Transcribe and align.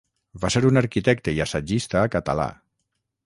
Va 0.43 0.49
ser 0.55 0.61
un 0.69 0.79
arquitecte 0.81 1.35
i 1.37 1.43
assagista 1.45 2.03
català. 2.17 2.51